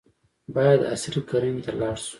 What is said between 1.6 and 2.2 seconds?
ته لاړ شو.